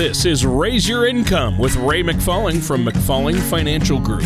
This 0.00 0.24
is 0.24 0.46
Raise 0.46 0.88
Your 0.88 1.06
Income 1.06 1.58
with 1.58 1.76
Ray 1.76 2.02
McFalling 2.02 2.62
from 2.62 2.86
McFalling 2.86 3.38
Financial 3.38 4.00
Group. 4.00 4.24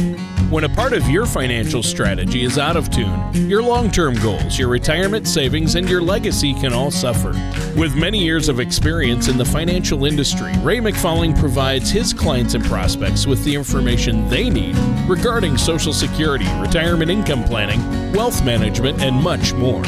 When 0.48 0.62
a 0.62 0.68
part 0.68 0.92
of 0.92 1.08
your 1.08 1.26
financial 1.26 1.82
strategy 1.82 2.44
is 2.44 2.58
out 2.58 2.76
of 2.76 2.92
tune, 2.92 3.50
your 3.50 3.60
long 3.60 3.90
term 3.90 4.14
goals, 4.14 4.56
your 4.56 4.68
retirement 4.68 5.26
savings, 5.26 5.74
and 5.74 5.90
your 5.90 6.00
legacy 6.00 6.54
can 6.54 6.72
all 6.72 6.92
suffer. 6.92 7.32
With 7.76 7.96
many 7.96 8.22
years 8.22 8.48
of 8.48 8.60
experience 8.60 9.26
in 9.26 9.36
the 9.36 9.44
financial 9.44 10.04
industry, 10.04 10.52
Ray 10.62 10.78
McFalling 10.78 11.36
provides 11.36 11.90
his 11.90 12.12
clients 12.12 12.54
and 12.54 12.64
prospects 12.66 13.26
with 13.26 13.42
the 13.42 13.56
information 13.56 14.28
they 14.28 14.48
need 14.48 14.76
regarding 15.08 15.58
Social 15.58 15.92
Security, 15.92 16.46
retirement 16.60 17.10
income 17.10 17.42
planning, 17.42 18.12
wealth 18.12 18.44
management, 18.44 19.02
and 19.02 19.20
much 19.20 19.52
more. 19.54 19.82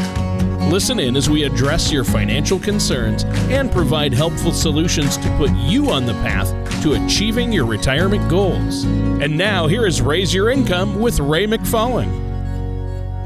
Listen 0.71 0.99
in 0.99 1.17
as 1.17 1.31
we 1.31 1.45
address 1.45 1.93
your 1.93 2.05
financial 2.05 2.59
concerns 2.59 3.25
and 3.51 3.71
provide 3.71 4.13
helpful 4.13 4.53
solutions 4.53 5.17
to 5.17 5.29
put 5.39 5.51
you 5.53 5.91
on 5.91 6.05
the 6.05 6.13
path 6.15 6.51
to 6.83 7.03
achieving 7.05 7.53
your 7.53 7.65
retirement 7.65 8.29
goals. 8.29 8.85
And 8.85 9.39
now, 9.39 9.67
here 9.67 9.87
is 9.87 10.03
Raise 10.03 10.35
Your 10.35 10.51
Income 10.51 11.01
with 11.01 11.19
Ray 11.21 11.47
McFalling. 11.47 12.27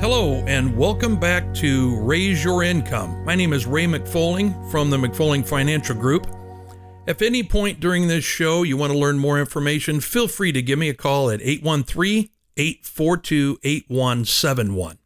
Hello, 0.01 0.45
and 0.47 0.77
welcome 0.77 1.19
back 1.19 1.53
to 1.55 2.01
Raise 2.01 2.45
Your 2.45 2.63
Income. 2.63 3.25
My 3.25 3.35
name 3.35 3.53
is 3.53 3.67
Ray 3.67 3.87
McFalling 3.87 4.71
from 4.71 4.89
the 4.89 4.97
McFalling 4.97 5.47
Financial 5.47 5.97
Group. 5.97 6.27
If 7.07 7.23
any 7.23 7.43
point 7.43 7.81
during 7.81 8.07
this 8.07 8.25
show 8.25 8.63
you 8.63 8.77
want 8.77 8.93
to 8.93 8.99
learn 8.99 9.19
more 9.19 9.41
information, 9.41 10.01
feel 10.01 10.29
free 10.29 10.53
to 10.53 10.63
give 10.63 10.79
me 10.79 10.89
a 10.89 10.95
call 10.95 11.31
at 11.31 11.43
813 11.43 12.29
842 12.57 13.59
8171. 13.63 15.00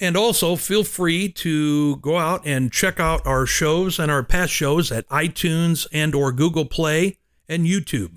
And 0.00 0.16
also 0.16 0.56
feel 0.56 0.82
free 0.82 1.28
to 1.28 1.96
go 1.96 2.16
out 2.16 2.46
and 2.46 2.72
check 2.72 2.98
out 2.98 3.26
our 3.26 3.44
shows 3.44 3.98
and 3.98 4.10
our 4.10 4.22
past 4.22 4.50
shows 4.50 4.90
at 4.90 5.06
iTunes 5.08 5.86
and 5.92 6.14
or 6.14 6.32
Google 6.32 6.64
Play 6.64 7.18
and 7.46 7.66
YouTube. 7.66 8.16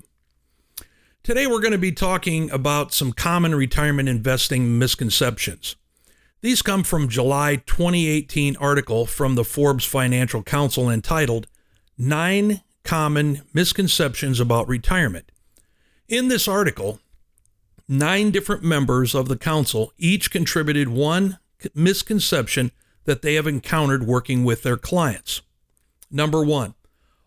Today 1.22 1.46
we're 1.46 1.60
going 1.60 1.72
to 1.72 1.78
be 1.78 1.92
talking 1.92 2.50
about 2.50 2.94
some 2.94 3.12
common 3.12 3.54
retirement 3.54 4.08
investing 4.08 4.78
misconceptions. 4.78 5.76
These 6.40 6.62
come 6.62 6.84
from 6.84 7.08
July 7.08 7.56
2018 7.56 8.56
article 8.56 9.04
from 9.04 9.34
the 9.34 9.44
Forbes 9.44 9.84
Financial 9.84 10.42
Council 10.42 10.88
entitled 10.88 11.46
9 11.98 12.62
Common 12.82 13.42
Misconceptions 13.52 14.40
About 14.40 14.68
Retirement. 14.68 15.30
In 16.08 16.28
this 16.28 16.46
article, 16.48 17.00
nine 17.88 18.30
different 18.30 18.62
members 18.62 19.14
of 19.14 19.28
the 19.28 19.38
council 19.38 19.92
each 19.98 20.30
contributed 20.30 20.88
one 20.88 21.38
misconception 21.74 22.72
that 23.04 23.22
they 23.22 23.34
have 23.34 23.46
encountered 23.46 24.06
working 24.06 24.44
with 24.44 24.62
their 24.62 24.76
clients. 24.76 25.42
Number 26.10 26.44
one, 26.44 26.74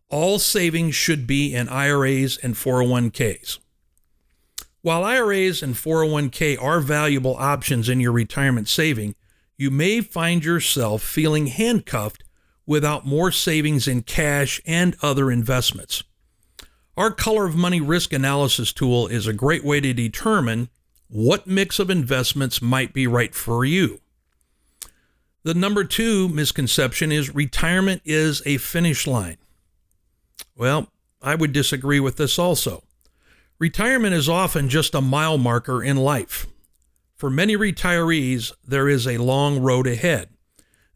all 0.09 0.39
savings 0.39 0.95
should 0.95 1.27
be 1.27 1.53
in 1.53 1.67
IRAs 1.69 2.37
and 2.37 2.55
401ks. 2.55 3.59
While 4.81 5.03
IRAs 5.03 5.61
and 5.61 5.75
401k 5.75 6.61
are 6.61 6.79
valuable 6.79 7.35
options 7.35 7.89
in 7.89 7.99
your 7.99 8.13
retirement 8.13 8.69
saving, 8.69 9.15
you 9.57 9.69
may 9.69 10.01
find 10.01 10.45
yourself 10.45 11.01
feeling 11.01 11.47
handcuffed 11.47 12.23
without 12.65 13.05
more 13.05 13.31
savings 13.31 13.87
in 13.87 14.03
cash 14.03 14.61
and 14.65 14.95
other 15.01 15.31
investments. 15.31 16.03
Our 16.95 17.11
color 17.11 17.45
of 17.45 17.55
money 17.55 17.81
risk 17.81 18.13
analysis 18.13 18.71
tool 18.71 19.07
is 19.07 19.27
a 19.27 19.33
great 19.33 19.63
way 19.63 19.81
to 19.81 19.93
determine 19.93 20.69
what 21.09 21.47
mix 21.47 21.79
of 21.79 21.89
investments 21.89 22.61
might 22.61 22.93
be 22.93 23.07
right 23.07 23.33
for 23.33 23.65
you. 23.65 24.01
The 25.47 25.53
number 25.53 25.85
two 25.85 26.27
misconception 26.27 27.09
is 27.09 27.33
retirement 27.33 28.01
is 28.03 28.41
a 28.45 28.57
finish 28.57 29.07
line. 29.07 29.37
Well, 30.57 30.91
I 31.21 31.35
would 31.35 31.53
disagree 31.53 32.01
with 32.01 32.17
this 32.17 32.37
also. 32.37 32.83
Retirement 33.57 34.13
is 34.13 34.27
often 34.27 34.67
just 34.67 34.93
a 34.93 34.99
mile 34.99 35.37
marker 35.37 35.81
in 35.81 35.95
life. 35.95 36.47
For 37.15 37.29
many 37.29 37.55
retirees, 37.55 38.51
there 38.67 38.89
is 38.89 39.07
a 39.07 39.19
long 39.19 39.61
road 39.61 39.87
ahead. 39.87 40.31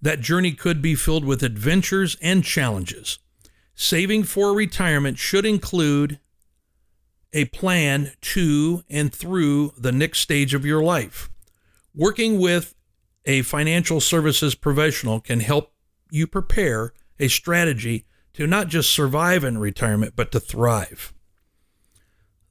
That 0.01 0.19
journey 0.19 0.51
could 0.51 0.81
be 0.81 0.95
filled 0.95 1.23
with 1.23 1.44
adventures 1.44 2.17
and 2.22 2.44
challenges. 2.44 3.19
Saving 3.73 4.23
for 4.23 4.53
retirement 4.53 5.17
should 5.17 5.45
include 5.45 6.19
a 7.31 7.45
plan 7.45 8.11
to 8.19 8.84
and 8.90 9.13
through 9.13 9.75
the 9.78 9.94
next 9.94 10.19
stage 10.19 10.53
of 10.53 10.66
your 10.66 10.84
life. 10.84 11.29
Working 11.95 12.38
with 12.38 12.75
a 13.26 13.42
financial 13.44 14.00
services 14.00 14.56
professional 14.56 15.20
can 15.20 15.40
help 15.40 15.74
you 16.09 16.28
prepare 16.28 16.94
a 17.20 17.28
strategy 17.28 18.06
to 18.34 18.48
not 18.48 18.68
just 18.68 18.92
survive 18.92 19.44
in 19.44 19.58
retirement, 19.58 20.14
but 20.16 20.32
to 20.32 20.40
thrive. 20.40 21.14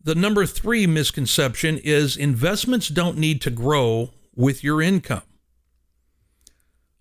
The 0.02 0.14
number 0.14 0.46
three 0.46 0.86
misconception 0.86 1.78
is 1.78 2.16
investments 2.16 2.88
don't 2.88 3.18
need 3.18 3.40
to 3.42 3.50
grow 3.50 4.10
with 4.34 4.64
your 4.64 4.80
income. 4.80 5.22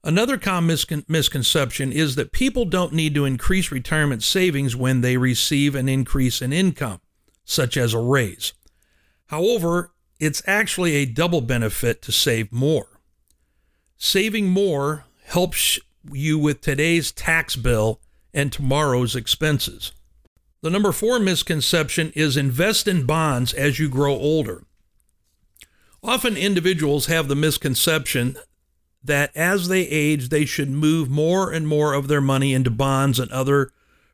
Another 0.04 0.38
common 0.38 0.78
misconception 1.08 1.92
is 1.92 2.16
that 2.16 2.32
people 2.32 2.66
don't 2.66 2.94
need 2.94 3.14
to 3.16 3.26
increase 3.26 3.72
retirement 3.72 4.24
savings 4.24 4.76
when 4.76 5.02
they 5.02 5.18
receive 5.18 5.76
an 5.76 5.90
increase 5.90 6.42
in 6.42 6.54
income, 6.54 7.02
such 7.44 7.76
as 7.76 7.94
a 7.94 8.00
raise. 8.00 8.54
However, 9.28 9.92
it's 10.20 10.42
actually 10.48 10.96
a 10.96 11.06
double 11.06 11.42
benefit 11.42 12.02
to 12.04 12.12
save 12.12 12.52
more. 12.52 12.99
Saving 14.02 14.48
more 14.48 15.04
helps 15.26 15.78
you 16.10 16.40
with 16.40 16.62
today's 16.62 17.12
tax 17.12 17.58
bill 17.58 18.00
and 18.34 18.52
tomorrow's 18.52 19.14
expenses. 19.14 19.92
The 20.62 20.70
number 20.70 20.94
four 20.94 21.20
misconception 21.20 22.14
is 22.16 22.38
invest 22.38 22.88
in 22.88 23.06
bonds 23.06 23.54
as 23.54 23.78
you 23.78 23.90
grow 23.90 24.14
older. 24.14 24.64
Often 26.02 26.38
individuals 26.38 27.08
have 27.08 27.28
the 27.28 27.36
misconception 27.36 28.38
that 29.04 29.36
as 29.36 29.68
they 29.68 29.82
age, 29.82 30.30
they 30.30 30.46
should 30.46 30.70
move 30.70 31.10
more 31.10 31.52
and 31.52 31.68
more 31.68 31.94
of 31.94 32.08
their 32.08 32.22
money 32.22 32.54
into 32.54 32.72
bonds 32.72 33.20
and 33.20 33.30
other 33.32 33.72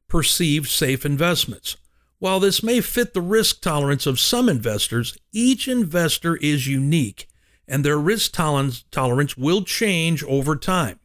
perceived 0.08 0.68
safe 0.68 1.06
investments. 1.06 1.78
While 2.18 2.40
this 2.40 2.64
may 2.64 2.82
fit 2.82 3.14
the 3.14 3.22
risk 3.22 3.62
tolerance 3.62 4.08
of 4.08 4.20
some 4.20 4.50
investors, 4.50 5.16
each 5.32 5.68
investor 5.68 6.38
is 6.38 6.66
unique 6.66 7.28
and 7.68 7.84
their 7.84 7.98
risk 7.98 8.34
tolerance 8.34 9.38
will 9.38 9.64
change 9.64 10.24
over 10.24 10.56
time. 10.56 11.00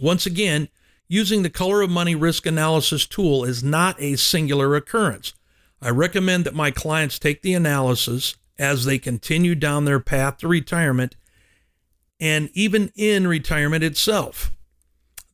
Once 0.00 0.26
again, 0.26 0.68
using 1.08 1.42
the 1.42 1.50
color 1.50 1.82
of 1.82 1.90
money 1.90 2.14
risk 2.14 2.46
analysis 2.46 3.06
tool 3.06 3.44
is 3.44 3.62
not 3.62 4.00
a 4.00 4.16
singular 4.16 4.74
occurrence. 4.74 5.34
I 5.80 5.90
recommend 5.90 6.44
that 6.44 6.54
my 6.54 6.70
clients 6.70 7.18
take 7.18 7.42
the 7.42 7.54
analysis 7.54 8.36
as 8.58 8.84
they 8.84 8.98
continue 8.98 9.54
down 9.54 9.84
their 9.84 10.00
path 10.00 10.38
to 10.38 10.48
retirement 10.48 11.16
and 12.20 12.50
even 12.54 12.92
in 12.94 13.26
retirement 13.26 13.82
itself. 13.82 14.52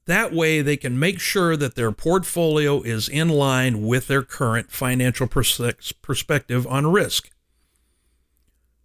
That 0.07 0.33
way, 0.33 0.63
they 0.63 0.79
can 0.79 0.99
make 0.99 1.21
sure 1.21 1.55
that 1.55 1.75
their 1.75 1.93
portfolio 1.93 2.81
is 2.81 3.11
in 3.11 3.29
line 3.29 3.87
with 3.87 4.07
their 4.07 4.23
current 4.23 4.71
financial 4.71 5.27
perspective 5.27 6.67
on 6.67 6.91
risk. 6.91 7.29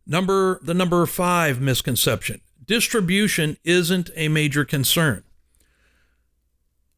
Number 0.06 0.59
the 0.62 0.74
number 0.74 1.06
5 1.06 1.62
misconception. 1.62 2.41
Distribution 2.66 3.58
isn't 3.64 4.09
a 4.16 4.28
major 4.28 4.66
concern. 4.66 5.24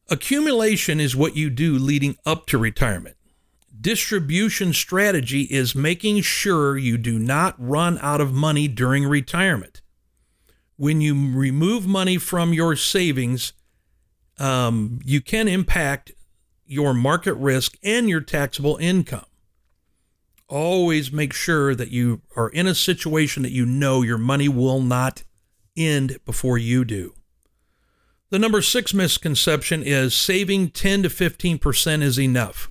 Accumulation 0.08 1.00
is 1.00 1.16
what 1.16 1.36
you 1.36 1.50
do 1.50 1.78
leading 1.78 2.16
up 2.24 2.46
to 2.46 2.58
retirement. 2.58 3.16
Distribution 3.78 4.72
strategy 4.72 5.42
is 5.42 5.74
making 5.74 6.22
sure 6.22 6.78
you 6.78 6.96
do 6.96 7.18
not 7.18 7.54
run 7.58 7.98
out 7.98 8.20
of 8.20 8.32
money 8.32 8.68
during 8.68 9.04
retirement. 9.04 9.82
When 10.76 11.00
you 11.00 11.14
remove 11.36 11.86
money 11.86 12.18
from 12.18 12.52
your 12.52 12.76
savings, 12.76 13.52
um, 14.38 15.00
you 15.04 15.20
can 15.20 15.48
impact 15.48 16.12
your 16.64 16.94
market 16.94 17.34
risk 17.34 17.76
and 17.82 18.08
your 18.08 18.20
taxable 18.20 18.76
income 18.76 19.26
always 20.48 21.12
make 21.12 21.32
sure 21.32 21.74
that 21.74 21.90
you 21.90 22.22
are 22.36 22.48
in 22.48 22.66
a 22.66 22.74
situation 22.74 23.42
that 23.42 23.52
you 23.52 23.66
know 23.66 24.02
your 24.02 24.18
money 24.18 24.48
will 24.48 24.80
not 24.80 25.24
end 25.76 26.18
before 26.24 26.58
you 26.58 26.84
do. 26.84 27.14
The 28.30 28.38
number 28.38 28.62
six 28.62 28.92
misconception 28.92 29.82
is 29.82 30.14
saving 30.14 30.70
10 30.70 31.04
to 31.04 31.08
15% 31.08 32.02
is 32.02 32.18
enough. 32.18 32.70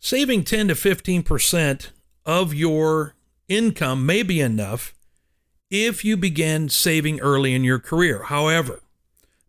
Saving 0.00 0.44
10 0.44 0.68
to 0.68 0.74
15% 0.74 1.90
of 2.24 2.54
your 2.54 3.14
income 3.48 4.06
may 4.06 4.22
be 4.22 4.40
enough 4.40 4.94
if 5.70 6.04
you 6.04 6.16
begin 6.16 6.68
saving 6.68 7.20
early 7.20 7.54
in 7.54 7.64
your 7.64 7.78
career. 7.78 8.24
However, 8.24 8.80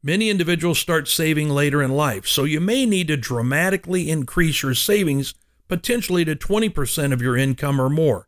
many 0.02 0.30
individuals 0.30 0.80
start 0.80 1.08
saving 1.08 1.50
later 1.50 1.82
in 1.82 1.92
life, 1.92 2.28
so 2.28 2.44
you 2.44 2.60
may 2.60 2.86
need 2.86 3.08
to 3.08 3.18
dramatically 3.18 4.10
increase 4.10 4.62
your 4.62 4.74
savings 4.74 5.34
potentially 5.74 6.24
to 6.24 6.36
20% 6.36 7.14
of 7.14 7.20
your 7.20 7.36
income 7.36 7.82
or 7.82 7.90
more. 7.90 8.28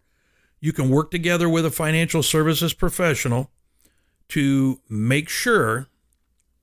You 0.59 0.74
can 0.74 0.89
work 0.89 1.12
together 1.12 1.47
with 1.47 1.63
a 1.63 1.69
financial 1.69 2.24
services 2.24 2.74
professional 2.74 3.51
to 4.30 4.81
make 4.89 5.30
sure 5.30 5.86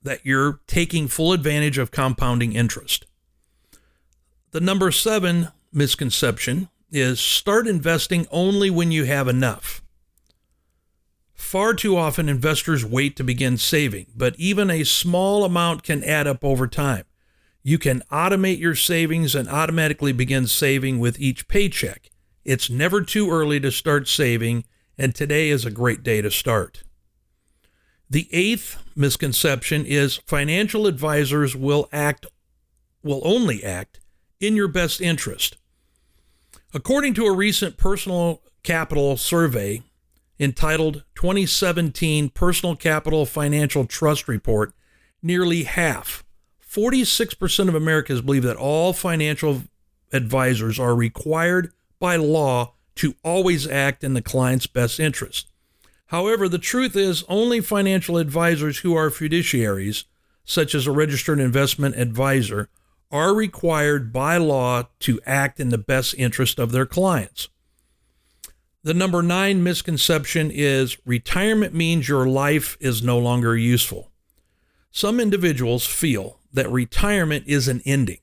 that 0.01 0.25
you're 0.25 0.59
taking 0.67 1.07
full 1.07 1.31
advantage 1.31 1.77
of 1.77 1.89
compounding 1.89 2.51
interest. 2.51 3.05
The 4.51 4.59
number 4.59 4.91
seven 4.91 5.53
misconception 5.71 6.67
is 6.91 7.21
start 7.21 7.65
investing 7.65 8.27
only 8.29 8.69
when 8.69 8.91
you 8.91 9.05
have 9.05 9.29
enough. 9.29 9.81
Far 11.33 11.73
too 11.73 11.95
often, 11.95 12.27
investors 12.27 12.83
wait 12.83 13.15
to 13.15 13.23
begin 13.23 13.55
saving, 13.55 14.07
but 14.13 14.35
even 14.37 14.69
a 14.69 14.83
small 14.83 15.45
amount 15.45 15.83
can 15.83 16.03
add 16.03 16.27
up 16.27 16.43
over 16.43 16.67
time. 16.67 17.05
You 17.63 17.79
can 17.79 18.03
automate 18.11 18.59
your 18.59 18.75
savings 18.75 19.33
and 19.35 19.47
automatically 19.47 20.11
begin 20.11 20.47
saving 20.47 20.99
with 20.99 21.19
each 21.19 21.47
paycheck. 21.47 22.09
It's 22.43 22.69
never 22.69 23.01
too 23.01 23.31
early 23.31 23.61
to 23.61 23.71
start 23.71 24.09
saving, 24.09 24.65
and 24.97 25.15
today 25.15 25.49
is 25.49 25.65
a 25.65 25.71
great 25.71 26.03
day 26.03 26.21
to 26.21 26.29
start. 26.29 26.83
The 28.09 28.27
eighth 28.33 28.83
misconception 28.97 29.85
is 29.85 30.17
financial 30.27 30.87
advisors 30.87 31.55
will 31.55 31.87
act 31.91 32.27
will 33.01 33.21
only 33.25 33.63
act 33.63 33.99
in 34.39 34.55
your 34.55 34.67
best 34.67 35.01
interest. 35.01 35.57
According 36.73 37.13
to 37.15 37.25
a 37.25 37.35
recent 37.35 37.77
personal 37.77 38.41
capital 38.63 39.17
survey 39.17 39.81
entitled 40.39 41.03
2017 41.15 42.29
Personal 42.29 42.75
Capital 42.75 43.25
Financial 43.25 43.85
Trust 43.85 44.27
Report, 44.27 44.73
nearly 45.21 45.63
half, 45.63 46.23
46% 46.73 47.67
of 47.67 47.75
Americans 47.75 48.21
believe 48.21 48.43
that 48.43 48.57
all 48.57 48.93
financial 48.93 49.63
advisors 50.11 50.79
are 50.79 50.95
required 50.95 51.71
by 51.99 52.15
law 52.15 52.73
to 52.95 53.13
always 53.23 53.67
act 53.67 54.03
in 54.03 54.15
the 54.15 54.21
client's 54.21 54.65
best 54.65 54.99
interest. 54.99 55.47
However, 56.07 56.49
the 56.49 56.57
truth 56.57 56.95
is 56.95 57.23
only 57.29 57.61
financial 57.61 58.17
advisors 58.17 58.79
who 58.79 58.95
are 58.95 59.11
fiduciaries, 59.11 60.05
such 60.45 60.73
as 60.73 60.87
a 60.87 60.91
registered 60.91 61.39
investment 61.39 61.95
advisor, 61.95 62.69
are 63.11 63.35
required 63.35 64.11
by 64.11 64.37
law 64.37 64.87
to 64.99 65.21
act 65.27 65.59
in 65.59 65.69
the 65.69 65.77
best 65.77 66.15
interest 66.17 66.57
of 66.57 66.71
their 66.71 66.87
clients. 66.87 67.49
The 68.81 68.95
number 68.95 69.21
nine 69.21 69.63
misconception 69.63 70.49
is 70.51 70.97
retirement 71.05 71.75
means 71.75 72.09
your 72.09 72.27
life 72.27 72.77
is 72.79 73.03
no 73.03 73.19
longer 73.19 73.55
useful. 73.55 74.11
Some 74.91 75.19
individuals 75.19 75.85
feel 75.85 76.39
that 76.53 76.71
retirement 76.71 77.45
is 77.47 77.67
an 77.67 77.81
ending, 77.85 78.19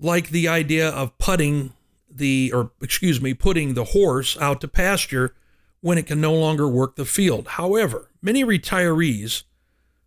like 0.00 0.30
the 0.30 0.48
idea 0.48 0.88
of 0.88 1.16
putting 1.18 1.74
the, 2.10 2.50
or 2.54 2.72
excuse 2.80 3.20
me, 3.20 3.34
putting 3.34 3.74
the 3.74 3.84
horse 3.84 4.36
out 4.38 4.60
to 4.62 4.68
pasture 4.68 5.34
when 5.80 5.98
it 5.98 6.06
can 6.06 6.20
no 6.20 6.34
longer 6.34 6.66
work 6.66 6.96
the 6.96 7.04
field. 7.04 7.48
However, 7.48 8.10
many 8.20 8.42
retirees, 8.42 9.44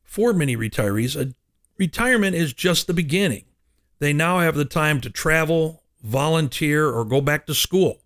for 0.04 0.34
many 0.34 0.58
retirees, 0.58 1.34
retirement 1.78 2.36
is 2.36 2.54
just 2.54 2.88
the 2.88 2.94
beginning. 2.94 3.46
They 4.00 4.12
now 4.12 4.40
have 4.40 4.56
the 4.56 4.66
time 4.66 5.00
to 5.02 5.10
travel, 5.10 5.84
volunteer, 6.02 6.90
or 6.90 7.06
go 7.06 7.22
back 7.22 7.46
to 7.46 7.54
school. 7.54 8.00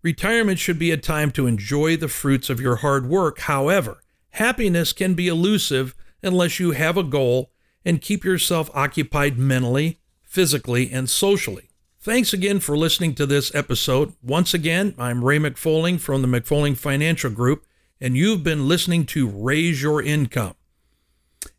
Retirement 0.00 0.60
should 0.60 0.78
be 0.78 0.92
a 0.92 0.96
time 0.96 1.32
to 1.32 1.48
enjoy 1.48 1.96
the 1.96 2.08
fruits 2.08 2.48
of 2.48 2.60
your 2.60 2.76
hard 2.76 3.06
work. 3.06 3.40
However, 3.40 4.00
happiness 4.30 4.92
can 4.92 5.14
be 5.14 5.26
elusive 5.26 5.94
unless 6.22 6.60
you 6.60 6.70
have 6.70 6.96
a 6.96 7.02
goal 7.02 7.50
and 7.84 8.00
keep 8.00 8.24
yourself 8.24 8.70
occupied 8.74 9.38
mentally, 9.38 9.98
physically, 10.22 10.90
and 10.90 11.08
socially. 11.08 11.70
Thanks 12.00 12.32
again 12.32 12.60
for 12.60 12.76
listening 12.76 13.14
to 13.16 13.26
this 13.26 13.54
episode. 13.54 14.14
Once 14.22 14.54
again, 14.54 14.94
I'm 14.98 15.24
Ray 15.24 15.38
McFalling 15.38 16.00
from 16.00 16.22
the 16.22 16.28
McFalling 16.28 16.76
Financial 16.76 17.30
Group, 17.30 17.66
and 18.00 18.16
you've 18.16 18.44
been 18.44 18.68
listening 18.68 19.04
to 19.06 19.28
Raise 19.28 19.82
Your 19.82 20.00
Income. 20.00 20.54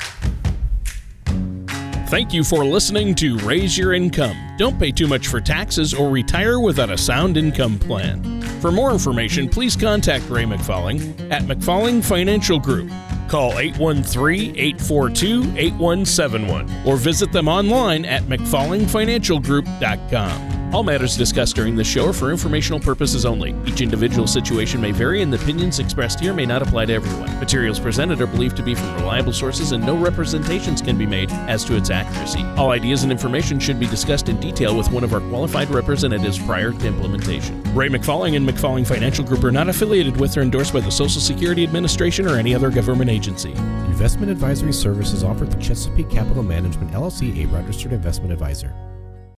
Thank 2.08 2.34
you 2.34 2.42
for 2.44 2.62
listening 2.64 3.14
to 3.16 3.36
Raise 3.38 3.76
Your 3.78 3.94
Income. 3.94 4.36
Don't 4.58 4.78
pay 4.78 4.92
too 4.92 5.06
much 5.06 5.28
for 5.28 5.40
taxes 5.40 5.94
or 5.94 6.10
retire 6.10 6.60
without 6.60 6.90
a 6.90 6.98
sound 6.98 7.38
income 7.38 7.78
plan. 7.78 8.42
For 8.60 8.70
more 8.70 8.92
information, 8.92 9.48
please 9.48 9.74
contact 9.74 10.28
Ray 10.28 10.44
McFalling 10.44 11.30
at 11.30 11.44
McFalling 11.44 12.04
Financial 12.04 12.58
Group. 12.58 12.90
Call 13.28 13.58
813 13.58 14.58
842 14.58 15.54
8171 15.56 16.86
or 16.86 16.98
visit 16.98 17.32
them 17.32 17.48
online 17.48 18.04
at 18.04 18.24
McFallingFinancialGroup.com. 18.24 20.51
All 20.72 20.82
matters 20.82 21.18
discussed 21.18 21.54
during 21.54 21.76
this 21.76 21.86
show 21.86 22.08
are 22.08 22.12
for 22.14 22.30
informational 22.30 22.80
purposes 22.80 23.26
only. 23.26 23.54
Each 23.66 23.82
individual 23.82 24.26
situation 24.26 24.80
may 24.80 24.90
vary, 24.90 25.20
and 25.20 25.30
the 25.30 25.36
opinions 25.36 25.78
expressed 25.78 26.18
here 26.18 26.32
may 26.32 26.46
not 26.46 26.62
apply 26.62 26.86
to 26.86 26.94
everyone. 26.94 27.38
Materials 27.38 27.78
presented 27.78 28.22
are 28.22 28.26
believed 28.26 28.56
to 28.56 28.62
be 28.62 28.74
from 28.74 28.94
reliable 28.94 29.34
sources, 29.34 29.72
and 29.72 29.84
no 29.84 29.94
representations 29.94 30.80
can 30.80 30.96
be 30.96 31.04
made 31.04 31.30
as 31.30 31.62
to 31.64 31.76
its 31.76 31.90
accuracy. 31.90 32.42
All 32.56 32.70
ideas 32.70 33.02
and 33.02 33.12
information 33.12 33.60
should 33.60 33.78
be 33.78 33.86
discussed 33.86 34.30
in 34.30 34.40
detail 34.40 34.74
with 34.74 34.90
one 34.90 35.04
of 35.04 35.12
our 35.12 35.20
qualified 35.20 35.68
representatives 35.68 36.38
prior 36.38 36.72
to 36.72 36.86
implementation. 36.86 37.62
Ray 37.74 37.90
McFalling 37.90 38.34
and 38.34 38.48
McFalling 38.48 38.86
Financial 38.86 39.26
Group 39.26 39.44
are 39.44 39.52
not 39.52 39.68
affiliated 39.68 40.18
with 40.18 40.38
or 40.38 40.40
endorsed 40.40 40.72
by 40.72 40.80
the 40.80 40.90
Social 40.90 41.20
Security 41.20 41.64
Administration 41.64 42.26
or 42.26 42.36
any 42.36 42.54
other 42.54 42.70
government 42.70 43.10
agency. 43.10 43.52
Investment 43.52 44.32
advisory 44.32 44.72
services 44.72 45.22
offered 45.22 45.52
through 45.52 45.60
Chesapeake 45.60 46.08
Capital 46.08 46.42
Management 46.42 46.92
LLC, 46.92 47.44
a 47.44 47.48
registered 47.48 47.92
investment 47.92 48.32
advisor. 48.32 48.74